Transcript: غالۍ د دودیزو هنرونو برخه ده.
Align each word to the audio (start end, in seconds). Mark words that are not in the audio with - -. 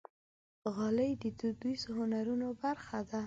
غالۍ 0.75 1.11
د 1.21 1.23
دودیزو 1.39 1.89
هنرونو 1.99 2.47
برخه 2.61 2.99
ده. 3.09 3.19